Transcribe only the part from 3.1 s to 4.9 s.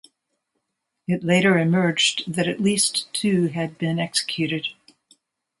two had been executed.